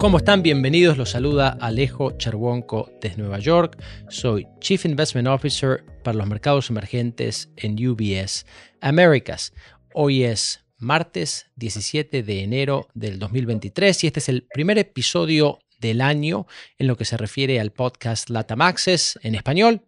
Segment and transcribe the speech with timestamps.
[0.00, 0.42] ¿Cómo están?
[0.42, 0.96] Bienvenidos.
[0.96, 3.76] Los saluda Alejo Cherwonko desde Nueva York.
[4.08, 8.46] Soy Chief Investment Officer para los mercados emergentes en UBS
[8.80, 9.52] Americas.
[9.92, 16.00] Hoy es martes 17 de enero del 2023 y este es el primer episodio del
[16.00, 16.46] año
[16.78, 19.82] en lo que se refiere al podcast Latam Access en español.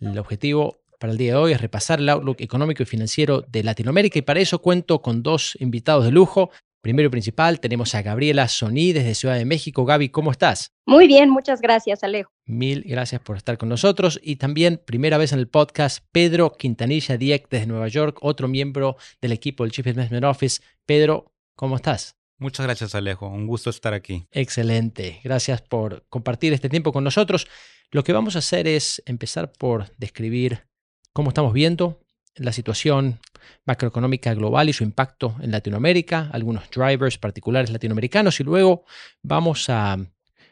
[0.00, 3.62] El objetivo para el día de hoy es repasar el outlook económico y financiero de
[3.62, 6.50] Latinoamérica y para eso cuento con dos invitados de lujo.
[6.82, 9.84] Primero y principal, tenemos a Gabriela Soní desde Ciudad de México.
[9.84, 10.72] Gaby, ¿cómo estás?
[10.86, 12.32] Muy bien, muchas gracias, Alejo.
[12.46, 14.18] Mil gracias por estar con nosotros.
[14.22, 18.96] Y también, primera vez en el podcast, Pedro Quintanilla Dieck desde Nueva York, otro miembro
[19.20, 20.62] del equipo del Chief Investment Office.
[20.86, 22.16] Pedro, ¿cómo estás?
[22.38, 23.28] Muchas gracias, Alejo.
[23.28, 24.26] Un gusto estar aquí.
[24.30, 25.20] Excelente.
[25.22, 27.46] Gracias por compartir este tiempo con nosotros.
[27.90, 30.64] Lo que vamos a hacer es empezar por describir
[31.12, 32.00] cómo estamos viendo
[32.36, 33.20] la situación
[33.64, 38.84] macroeconómica global y su impacto en Latinoamérica, algunos drivers particulares latinoamericanos y luego
[39.22, 39.98] vamos a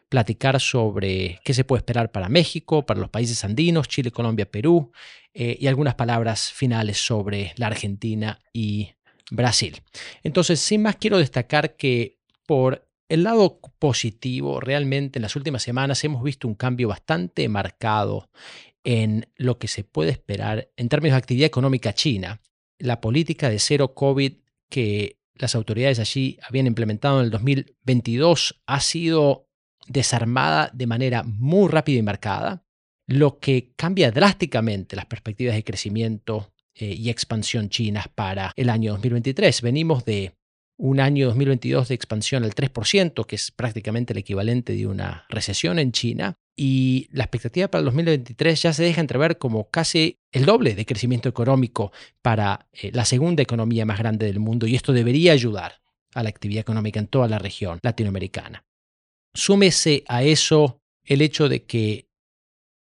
[0.09, 4.91] platicar sobre qué se puede esperar para México, para los países andinos, Chile, Colombia, Perú
[5.35, 8.95] eh, y algunas palabras finales sobre la Argentina y
[9.31, 9.83] Brasil.
[10.23, 16.03] Entonces, sin más, quiero destacar que por el lado positivo, realmente en las últimas semanas
[16.05, 18.31] hemos visto un cambio bastante marcado
[18.85, 22.41] en lo que se puede esperar en términos de actividad económica china.
[22.79, 24.35] La política de cero COVID
[24.71, 29.49] que las autoridades allí habían implementado en el 2022 ha sido
[29.87, 32.65] desarmada de manera muy rápida y marcada,
[33.07, 38.93] lo que cambia drásticamente las perspectivas de crecimiento eh, y expansión chinas para el año
[38.93, 39.63] 2023.
[39.63, 40.38] Venimos de
[40.79, 45.79] un año 2022 de expansión al 3%, que es prácticamente el equivalente de una recesión
[45.79, 50.45] en China, y la expectativa para el 2023 ya se deja entrever como casi el
[50.45, 54.93] doble de crecimiento económico para eh, la segunda economía más grande del mundo, y esto
[54.93, 55.81] debería ayudar
[56.15, 58.65] a la actividad económica en toda la región latinoamericana.
[59.35, 62.08] Súmese a eso el hecho de que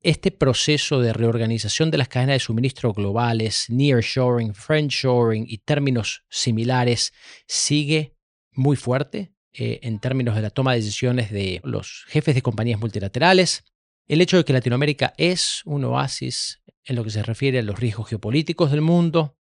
[0.03, 7.13] este proceso de reorganización de las cadenas de suministro globales, nearshoring, friendshoring y términos similares
[7.47, 8.17] sigue
[8.53, 12.81] muy fuerte eh, en términos de la toma de decisiones de los jefes de compañías
[12.81, 13.65] multilaterales.
[14.09, 17.79] El hecho de que Latinoamérica es un oasis en lo que se refiere a los
[17.79, 19.37] riesgos geopolíticos del mundo.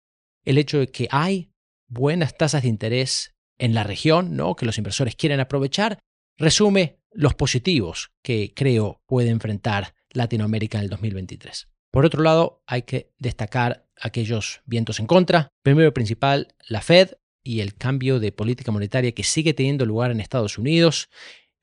[0.44, 1.50] El hecho de que hay
[1.86, 4.56] buenas tasas de interés en la región, ¿no?
[4.56, 5.98] que los inversores quieren aprovechar,
[6.38, 11.69] resume los positivos que creo puede enfrentar Latinoamérica en el 2023.
[11.91, 15.49] Por otro lado, hay que destacar aquellos vientos en contra.
[15.62, 17.12] Primero principal, la Fed
[17.43, 21.09] y el cambio de política monetaria que sigue teniendo lugar en Estados Unidos.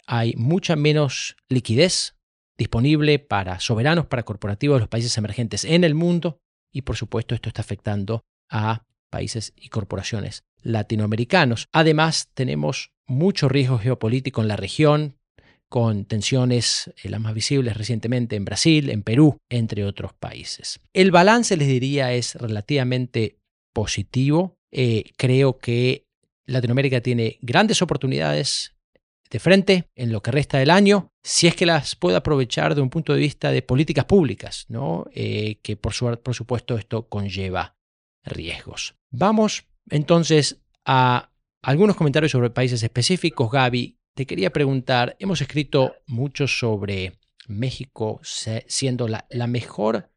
[0.08, 2.16] Hay mucha menos liquidez
[2.58, 6.40] disponible para soberanos, para corporativos de los países emergentes en el mundo
[6.72, 11.68] y por supuesto esto está afectando a países y corporaciones latinoamericanos.
[11.72, 15.18] Además, tenemos mucho riesgo geopolítico en la región,
[15.74, 20.80] con tensiones eh, las más visibles recientemente en Brasil, en Perú, entre otros países.
[20.94, 23.40] El balance, les diría, es relativamente
[23.74, 24.60] positivo.
[24.72, 26.06] Eh, creo que
[26.46, 28.76] Latinoamérica tiene grandes oportunidades
[29.32, 32.82] de frente en lo que resta del año, si es que las puede aprovechar de
[32.82, 35.08] un punto de vista de políticas públicas, ¿no?
[35.16, 37.76] Eh, que por, por supuesto esto conlleva
[38.24, 38.94] riesgos.
[39.10, 41.32] Vamos entonces a
[41.64, 43.50] algunos comentarios sobre países específicos.
[43.50, 50.10] Gaby, te quería preguntar, hemos escrito mucho sobre México siendo la, mejor,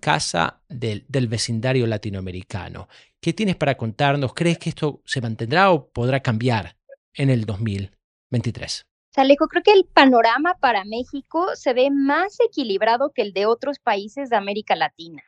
[0.00, 2.88] casa del, vecindario latinoamericano.
[3.20, 4.34] ¿Qué tienes para contarnos?
[4.34, 6.76] ¿Crees que esto se mantendrá o podrá cambiar
[7.14, 8.82] en el 2023?
[9.16, 13.78] Alejo, creo que el panorama para México se ve más equilibrado que el de otros
[13.78, 15.22] países de América Latina.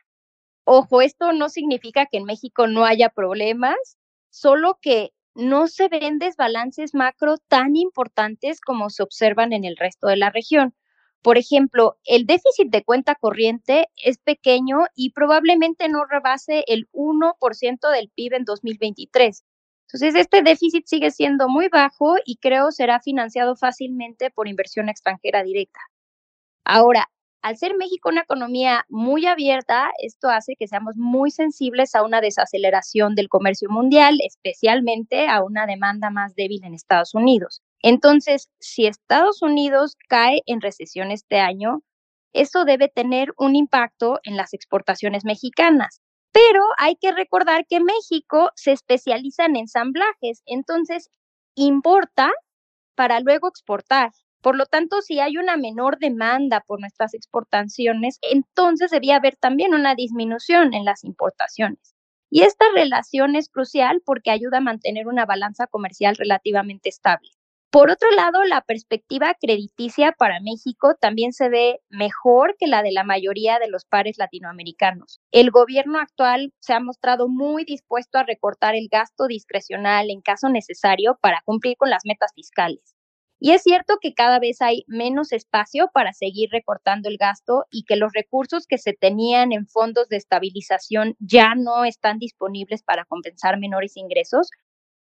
[0.65, 3.75] Ojo, esto no significa que en México no haya problemas,
[4.31, 10.07] solo que no se ven desbalances macro tan importantes como se observan en el resto
[10.07, 10.73] de la región.
[11.21, 17.91] Por ejemplo, el déficit de cuenta corriente es pequeño y probablemente no rebase el 1%
[17.91, 19.43] del PIB en 2023.
[19.87, 25.43] Entonces, este déficit sigue siendo muy bajo y creo será financiado fácilmente por inversión extranjera
[25.43, 25.79] directa.
[26.63, 27.09] Ahora,
[27.45, 32.19] al ser México una economía muy abierta, esto hace que seamos muy sensibles a una
[32.19, 37.61] desaceleración del comercio mundial, especialmente a una demanda más débil en Estados Unidos.
[37.83, 41.83] Entonces, si Estados Unidos cae en recesión este año,
[42.33, 46.01] eso debe tener un impacto en las exportaciones mexicanas.
[46.31, 51.11] Pero hay que recordar que México se especializa en ensamblajes, entonces
[51.53, 52.31] importa
[52.95, 54.09] para luego exportar.
[54.45, 59.73] Por lo tanto, si hay una menor demanda por nuestras exportaciones, entonces debía haber también
[59.73, 61.95] una disminución en las importaciones.
[62.29, 67.27] Y esta relación es crucial porque ayuda a mantener una balanza comercial relativamente estable.
[67.71, 72.91] Por otro lado, la perspectiva crediticia para México también se ve mejor que la de
[72.91, 75.21] la mayoría de los pares latinoamericanos.
[75.31, 80.49] El gobierno actual se ha mostrado muy dispuesto a recortar el gasto discrecional en caso
[80.49, 82.95] necesario para cumplir con las metas fiscales.
[83.39, 87.83] Y es cierto que cada vez hay menos espacio para seguir recortando el gasto y
[87.83, 93.05] que los recursos que se tenían en fondos de estabilización ya no están disponibles para
[93.05, 94.49] compensar menores ingresos,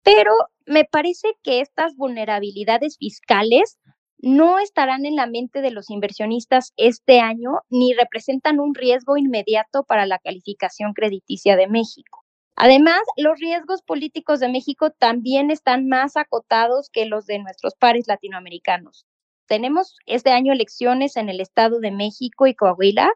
[0.03, 0.33] pero
[0.65, 3.77] me parece que estas vulnerabilidades fiscales
[4.19, 9.83] no estarán en la mente de los inversionistas este año ni representan un riesgo inmediato
[9.83, 12.26] para la calificación crediticia de México.
[12.59, 18.07] Además, los riesgos políticos de México también están más acotados que los de nuestros pares
[18.07, 19.05] latinoamericanos.
[19.45, 23.13] Tenemos este año elecciones en el Estado de México y Coahuila,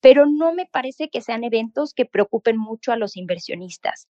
[0.00, 4.06] pero no me parece que sean eventos que preocupen mucho a los inversionistas.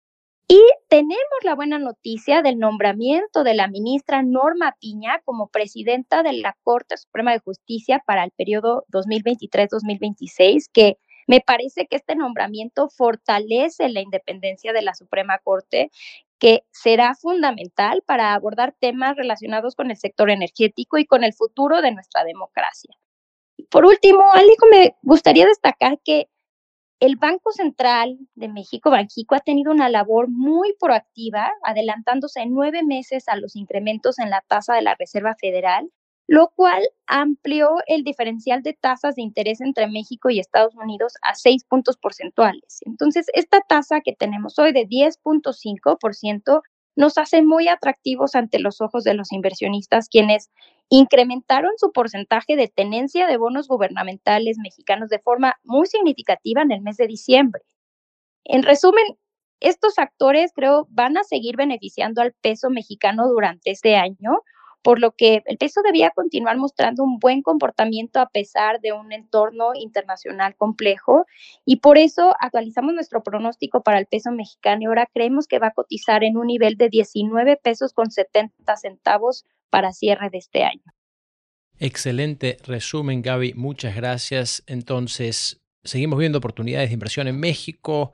[0.47, 6.33] Y tenemos la buena noticia del nombramiento de la ministra Norma Piña como presidenta de
[6.33, 10.97] la Corte Suprema de Justicia para el periodo 2023-2026, que
[11.29, 15.91] me parece que este nombramiento fortalece la independencia de la Suprema Corte,
[16.39, 21.83] que será fundamental para abordar temas relacionados con el sector energético y con el futuro
[21.83, 22.97] de nuestra democracia.
[23.69, 26.29] Por último, Alejo, me gustaría destacar que
[26.99, 33.27] el Banco Central de México, Banjico, ha tenido una labor muy proactiva, adelantándose nueve meses
[33.27, 35.91] a los incrementos en la tasa de la Reserva Federal,
[36.29, 41.33] lo cual amplió el diferencial de tasas de interés entre México y Estados Unidos a
[41.33, 42.81] seis puntos porcentuales.
[42.85, 46.61] Entonces, esta tasa que tenemos hoy de 10.5%
[46.95, 50.51] nos hace muy atractivos ante los ojos de los inversionistas, quienes
[50.89, 56.81] incrementaron su porcentaje de tenencia de bonos gubernamentales mexicanos de forma muy significativa en el
[56.81, 57.63] mes de diciembre.
[58.43, 59.17] En resumen,
[59.61, 64.43] estos actores creo van a seguir beneficiando al peso mexicano durante este año,
[64.81, 69.11] por lo que el peso debía continuar mostrando un buen comportamiento a pesar de un
[69.11, 71.25] entorno internacional complejo
[71.65, 75.67] y por eso actualizamos nuestro pronóstico para el peso mexicano y ahora creemos que va
[75.67, 80.63] a cotizar en un nivel de 19 pesos con 70 centavos para cierre de este
[80.63, 80.83] año.
[81.77, 83.53] Excelente resumen, Gaby.
[83.53, 84.63] Muchas gracias.
[84.67, 88.13] Entonces, seguimos viendo oportunidades de inversión en México.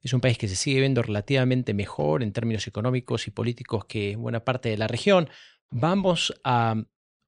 [0.00, 4.16] Es un país que se sigue viendo relativamente mejor en términos económicos y políticos que
[4.16, 5.28] buena parte de la región.
[5.74, 6.76] Vamos a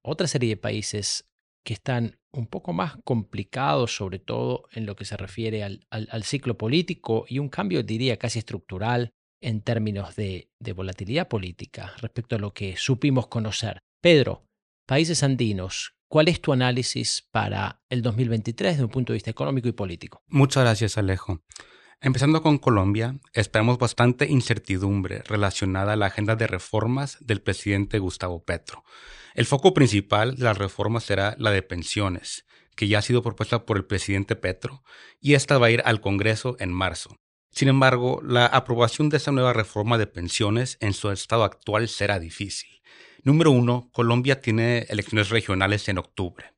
[0.02, 1.26] otra serie de países
[1.64, 6.58] que están un poco más complicados, sobre todo en lo que se refiere al, ciclo
[6.58, 12.38] político y un cambio, diría, casi estructural en términos de, de volatilidad política respecto a
[12.38, 13.78] lo que supimos conocer.
[14.02, 14.46] Pedro,
[14.86, 19.68] países andinos, ¿cuál es tu análisis para el 2023 desde un punto de vista económico
[19.68, 20.22] y político?
[20.26, 21.40] Muchas gracias, Alejo.
[22.00, 28.44] Empezando con Colombia, esperamos bastante incertidumbre relacionada a la agenda de reformas del presidente Gustavo
[28.44, 28.84] Petro.
[29.34, 32.44] El foco principal de las reformas será la de pensiones,
[32.76, 34.82] que ya ha sido propuesta por el presidente Petro,
[35.20, 37.16] y esta va a ir al Congreso en marzo.
[37.50, 42.18] Sin embargo, la aprobación de esta nueva reforma de pensiones en su estado actual será
[42.18, 42.82] difícil.
[43.22, 46.54] Número uno, Colombia tiene elecciones regionales en octubre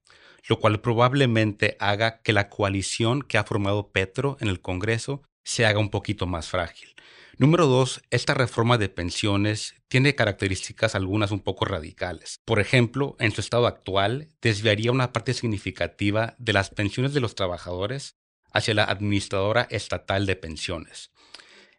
[0.49, 5.67] lo cual probablemente haga que la coalición que ha formado Petro en el Congreso se
[5.67, 6.95] haga un poquito más frágil.
[7.39, 12.41] Número dos, esta reforma de pensiones tiene características algunas un poco radicales.
[12.47, 17.35] Por ejemplo, en su estado actual, desviaría una parte significativa de las pensiones de los
[17.35, 18.17] trabajadores
[18.53, 21.11] hacia la administradora estatal de pensiones.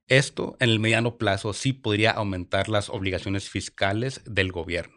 [0.08, 4.97] Esto, en el mediano plazo, sí podría aumentar las obligaciones fiscales del gobierno.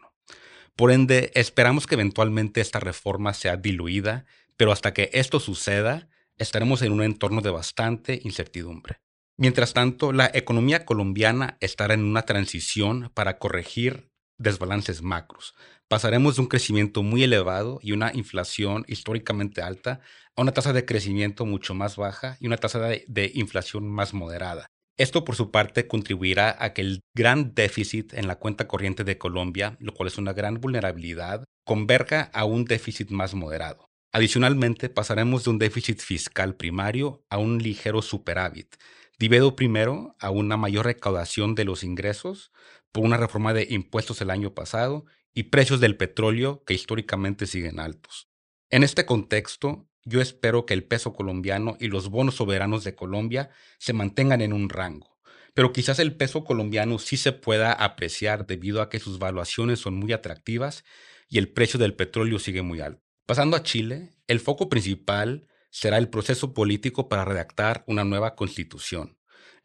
[0.75, 4.25] Por ende, esperamos que eventualmente esta reforma sea diluida,
[4.57, 9.01] pero hasta que esto suceda, estaremos en un entorno de bastante incertidumbre.
[9.37, 15.55] Mientras tanto, la economía colombiana estará en una transición para corregir desbalances macros.
[15.87, 19.99] Pasaremos de un crecimiento muy elevado y una inflación históricamente alta
[20.35, 24.70] a una tasa de crecimiento mucho más baja y una tasa de, inflación más moderada.
[24.97, 29.17] Esto por su parte contribuirá a que el gran déficit en la cuenta corriente de
[29.17, 33.89] Colombia, lo cual es una gran vulnerabilidad, converja a un déficit más moderado.
[34.13, 38.75] Adicionalmente, pasaremos de un déficit fiscal primario a un ligero superávit,
[39.17, 42.51] debido primero a una mayor recaudación de los ingresos
[42.91, 47.79] por una reforma de impuestos el año pasado y precios del petróleo que históricamente siguen
[47.79, 48.27] altos.
[48.69, 53.49] En este contexto, yo espero que el peso colombiano y los bonos soberanos de Colombia
[53.77, 55.19] se mantengan en un rango,
[55.53, 59.95] pero quizás el peso colombiano sí se pueda apreciar debido a que sus valuaciones son
[59.95, 60.83] muy atractivas
[61.29, 63.01] y el precio del petróleo sigue muy alto.
[63.25, 69.17] Pasando a Chile, el foco principal será el proceso político para redactar una nueva constitución.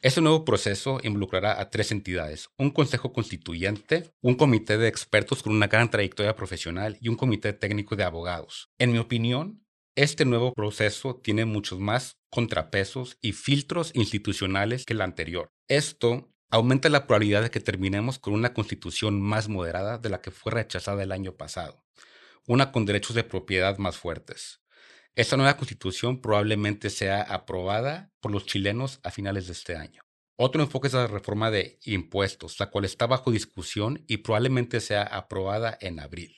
[0.02, 5.54] Este nuevo proceso involucrará a tres entidades, un Consejo Constituyente, un comité de expertos con
[5.54, 8.70] una gran trayectoria profesional y un comité técnico de abogados.
[8.78, 9.65] En mi opinión,
[9.96, 15.48] este nuevo proceso tiene muchos más contrapesos y filtros institucionales que el anterior.
[15.68, 20.30] Esto aumenta la probabilidad de que terminemos con una constitución más moderada de la que
[20.30, 21.82] fue rechazada el año pasado,
[22.46, 24.60] una con derechos de propiedad más fuertes.
[25.14, 30.02] Esta nueva constitución probablemente sea aprobada por los chilenos a finales de este año.
[30.36, 35.04] Otro enfoque es la reforma de impuestos, la cual está bajo discusión y probablemente sea
[35.04, 36.36] aprobada en abril.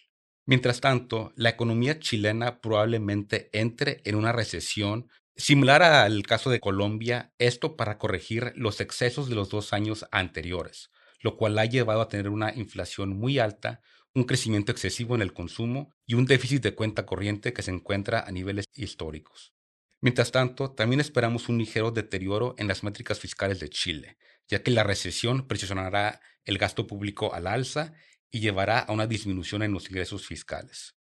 [0.49, 7.35] Mientras tanto, la economía chilena probablemente entre en una recesión similar al caso de Colombia,
[7.37, 10.91] esto para corregir los excesos de los dos años anteriores,
[11.21, 13.83] lo cual ha llevado a tener una inflación muy alta,
[14.15, 18.21] un crecimiento excesivo en el consumo y un déficit de cuenta corriente que se encuentra
[18.21, 19.53] a niveles históricos.
[20.01, 24.17] Mientras tanto, también esperamos un ligero deterioro en las métricas fiscales de Chile,
[24.49, 27.93] ya que la recesión presionará el gasto público al alza
[28.31, 30.95] y llevará a una disminución en los ingresos fiscales.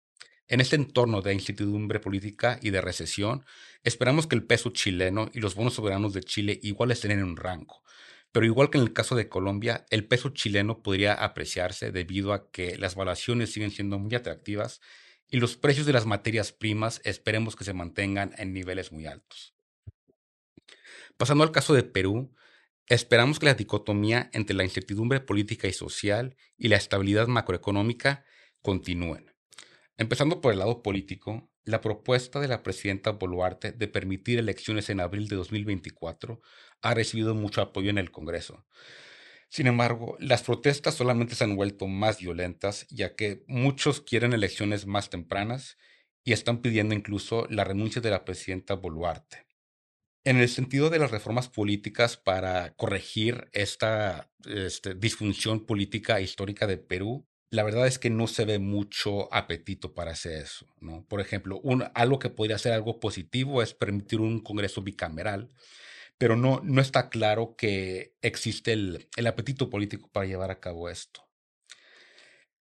[0.47, 3.45] En este entorno de incertidumbre política y de recesión,
[3.83, 7.35] esperamos que el peso chileno y los bonos soberanos de Chile igual estén en un
[7.35, 7.83] rango,
[8.31, 12.49] pero igual que en el caso de Colombia, el peso chileno podría apreciarse debido a
[12.49, 14.79] que las valuaciones siguen siendo muy atractivas
[15.29, 19.53] y los precios de las materias primas esperemos que se mantengan en niveles muy altos.
[21.17, 22.33] Pasando al caso de Perú,
[22.89, 28.23] Esperamos que la dicotomía entre la incertidumbre política y social y la estabilidad macroeconómica
[28.61, 29.33] continúen.
[29.97, 35.01] Empezando por el lado político, la propuesta de la presidenta Boluarte de permitir elecciones en
[35.01, 36.39] abril de 2024
[36.81, 38.65] ha recibido mucho apoyo en el Congreso.
[39.49, 44.85] Sin embargo, las protestas solamente se han vuelto más violentas, ya que muchos quieren elecciones
[44.85, 45.77] más tempranas
[46.23, 49.46] y están pidiendo incluso la renuncia de la presidenta Boluarte.
[50.27, 56.77] En el sentido de las reformas políticas para corregir esta este, disfunción política histórica de
[56.77, 60.65] Perú, la verdad es que no se ve mucho apetito para hacer eso.
[61.07, 61.61] Por ejemplo,
[61.93, 65.49] algo que podría ser algo positivo es permitir un Congreso bicameral,
[66.17, 70.89] pero no, no está claro que existe el, el apetito político para llevar a cabo
[70.89, 71.25] esto.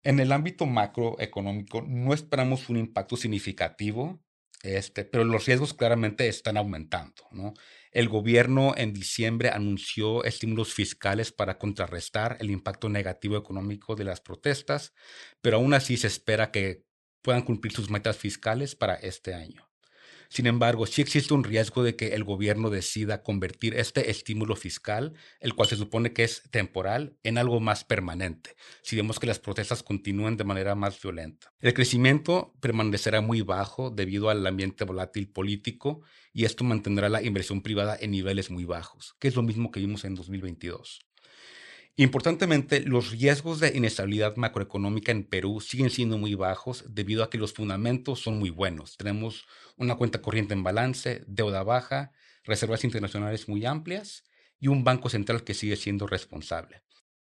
[0.02, 4.20] En el ámbito macroeconómico, no esperamos un impacto significativo
[4.62, 7.22] este, pero los riesgos claramente están aumentando.
[7.30, 7.54] ¿no?
[7.92, 14.20] El gobierno en diciembre anunció estímulos fiscales para contrarrestar el impacto negativo económico de las
[14.20, 14.92] protestas,
[15.40, 16.84] pero aún así se espera que
[17.22, 19.65] puedan cumplir sus metas fiscales para este año.
[20.28, 25.14] Sin embargo, sí existe un riesgo de que el gobierno decida convertir este estímulo fiscal,
[25.40, 29.38] el cual se supone que es temporal, en algo más permanente, si vemos que las
[29.38, 31.52] protestas continúen de manera más violenta.
[31.60, 36.02] El crecimiento permanecerá muy bajo debido al ambiente volátil político
[36.32, 39.80] y esto mantendrá la inversión privada en niveles muy bajos, que es lo mismo que
[39.80, 41.06] vimos en 2022.
[41.98, 47.38] Importantemente, los riesgos de inestabilidad macroeconómica en Perú siguen siendo muy bajos debido a que
[47.38, 48.98] los fundamentos son muy buenos.
[48.98, 52.12] Tenemos una cuenta corriente en balance, deuda baja,
[52.44, 54.24] reservas internacionales muy amplias
[54.60, 56.82] y un banco central que sigue siendo responsable.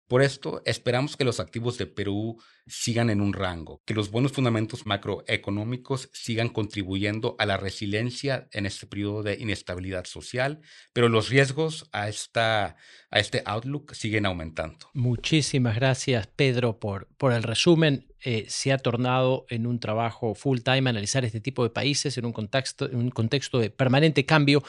[0.07, 4.33] Por esto, esperamos que los activos de Perú sigan en un rango, que los buenos
[4.33, 10.59] fundamentos macroeconómicos sigan contribuyendo a la resiliencia en este periodo de inestabilidad social,
[10.91, 12.75] pero los riesgos a, esta,
[13.11, 14.89] a este outlook siguen aumentando.
[14.93, 18.07] Muchísimas gracias, Pedro, por, por el resumen.
[18.19, 22.25] Eh, se ha tornado en un trabajo full time analizar este tipo de países en
[22.25, 24.63] un contexto, en un contexto de permanente cambio.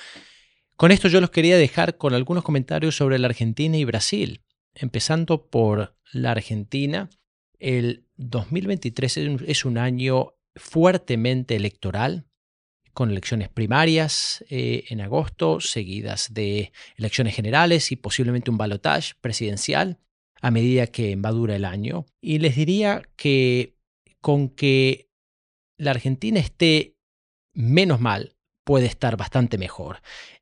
[0.76, 4.40] Con esto yo los quería dejar con algunos comentarios sobre la Argentina y Brasil
[4.74, 7.10] empezando por la Argentina,
[7.58, 9.16] el 2023
[9.46, 12.26] es un año fuertemente electoral,
[12.92, 19.98] con elecciones primarias eh, en agosto, seguidas de elecciones generales y posiblemente un balotaje presidencial
[20.40, 22.06] a medida que madura el año.
[22.20, 23.76] Y les diría que
[24.20, 25.10] con que
[25.76, 26.96] la Argentina esté
[27.52, 30.00] menos mal, puede estar bastante mejor.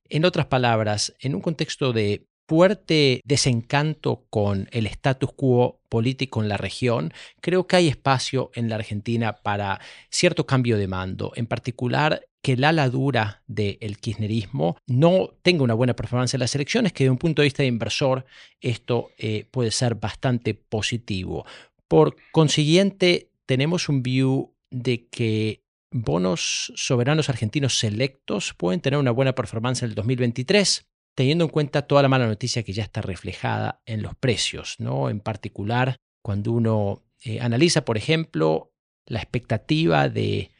[0.08, 6.48] En otras palabras, en un contexto de fuerte desencanto con el status quo político en
[6.48, 9.80] la región, creo que hay espacio en la Argentina para
[10.10, 15.74] cierto cambio de mando, en particular que la ala dura del kirchnerismo no tenga una
[15.74, 18.26] buena performance en las elecciones, que de un punto de vista de inversor
[18.60, 21.46] esto eh, puede ser bastante positivo.
[21.86, 29.34] Por consiguiente, tenemos un view de que bonos soberanos argentinos selectos pueden tener una buena
[29.34, 33.82] performance en el 2023 teniendo en cuenta toda la mala noticia que ya está reflejada
[33.86, 35.10] en los precios, ¿no?
[35.10, 38.72] En particular, cuando uno eh, analiza, por ejemplo,
[39.06, 40.50] la expectativa de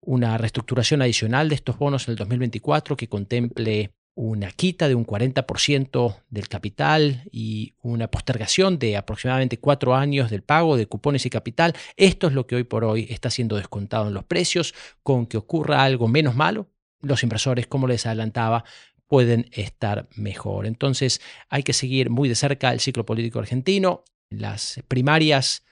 [0.00, 5.06] una reestructuración adicional de estos bonos en el 2024 que contemple una quita de un
[5.06, 11.30] 40% del capital y una postergación de aproximadamente cuatro años del pago de cupones y
[11.30, 11.74] capital.
[11.96, 14.74] Esto es lo que hoy por hoy está siendo descontado en los precios.
[15.02, 16.70] Con que ocurra algo menos malo,
[17.02, 18.64] los inversores, como les adelantaba,
[19.08, 20.66] pueden estar mejor.
[20.66, 24.04] Entonces hay que seguir muy de cerca el ciclo político argentino.
[24.30, 25.62] Las primarias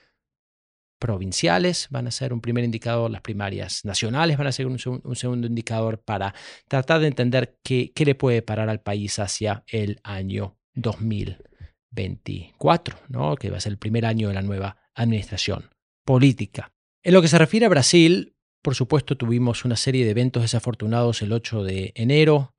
[0.98, 5.46] provinciales van a ser un primer indicador, las primarias nacionales van a ser un, segundo
[5.46, 6.34] indicador para
[6.68, 13.36] tratar de entender qué, qué, le puede parar al país hacia el año 2024, ¿no?
[13.36, 15.68] que va a ser el primer año de la nueva administración
[16.06, 16.72] política.
[17.02, 21.20] En lo que se refiere a Brasil, por supuesto tuvimos una serie de eventos desafortunados
[21.20, 22.54] el 8 de enero.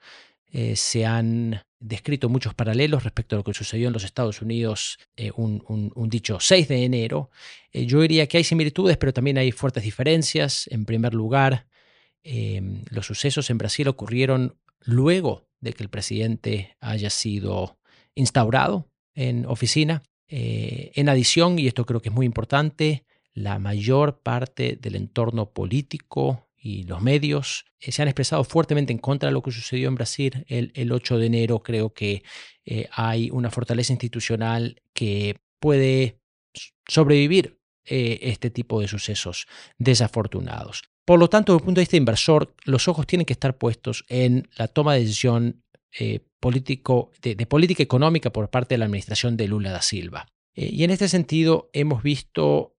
[0.57, 4.97] Eh, se han descrito muchos paralelos respecto a lo que sucedió en los Estados Unidos
[5.17, 7.29] eh, un, dicho 6 de enero.
[7.73, 10.69] Eh, yo diría que hay similitudes, pero también hay fuertes diferencias.
[10.71, 11.67] En primer lugar,
[12.23, 17.77] em, los sucesos en Brasil ocurrieron luego de que el presidente haya sido
[18.15, 20.03] instaurado en oficina.
[20.27, 26.44] en adición, y esto creo que es muy importante, la mayor parte del entorno político
[26.65, 29.93] y los medios eh, se han expresado fuertemente en contra de lo que sucedió en
[29.93, 31.61] Brasil el, 8 de enero.
[31.61, 32.23] Creo que
[32.65, 36.21] eh, hay una fortaleza institucional que puede
[36.87, 39.45] sobrevivir eh, este tipo de sucesos
[39.77, 40.81] desafortunados.
[41.05, 44.03] Por lo tanto, desde el punto de vista inversor, los ojos tienen que estar puestos
[44.09, 45.61] en la toma de decisión
[46.39, 50.25] político, de, política económica por parte de la administración de Lula da Silva.
[50.55, 52.75] y en este sentido, hemos visto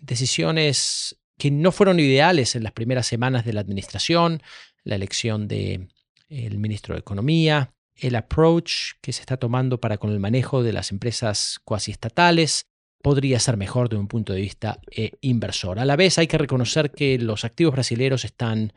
[0.00, 4.42] decisiones que no fueron ideales en las primeras semanas de la administración,
[4.84, 5.88] la elección del
[6.28, 10.92] ministro de Economía, el approach que se está tomando para con el manejo de las
[10.92, 12.66] empresas cuasi estatales
[13.02, 15.78] podría ser mejor de un punto de vista eh, inversor.
[15.78, 18.72] A la vez hay que reconocer que los activos brasileños están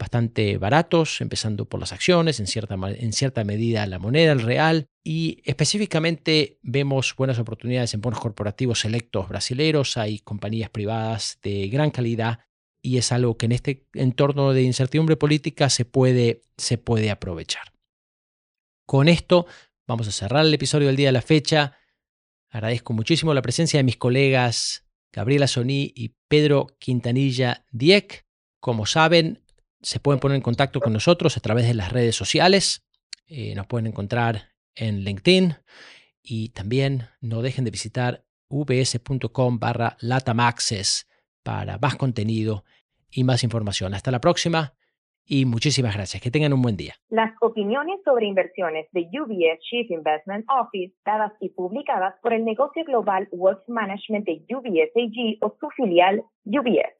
[0.00, 4.86] bastante baratos, empezando por las acciones, en cierta, en cierta medida la moneda, el real,
[5.04, 11.90] y específicamente vemos buenas oportunidades en bonos corporativos selectos brasileños, hay compañías privadas de gran
[11.90, 12.40] calidad
[12.82, 17.74] y es algo que en este entorno de incertidumbre política se puede, se puede aprovechar.
[18.86, 19.46] Con esto
[19.86, 21.76] vamos a cerrar el episodio del día de la fecha.
[22.48, 28.24] Agradezco muchísimo la presencia de mis colegas Gabriela Soní y Pedro Quintanilla Dieck.
[28.60, 29.42] Como saben,
[29.82, 32.86] se pueden poner en contacto con nosotros a través de las redes sociales.
[33.26, 35.56] Eh, nos pueden encontrar en LinkedIn
[36.22, 41.08] y también no dejen de visitar vs.com barra latamaxes
[41.42, 42.64] para más contenido
[43.10, 43.94] y más información.
[43.94, 44.74] Hasta la próxima
[45.24, 46.20] y muchísimas gracias.
[46.20, 46.94] Que tengan un buen día.
[47.08, 52.84] Las opiniones sobre inversiones de UBS Chief Investment Office, dadas y publicadas por el negocio
[52.84, 56.99] global Wealth Management de UBS AG o su filial UBS.